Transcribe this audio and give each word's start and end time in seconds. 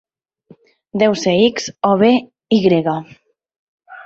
Deu 1.03 1.13
ser 1.23 1.33
"X" 1.41 1.69
o 1.91 1.93
bé 2.05 2.11
"Y". 2.59 2.83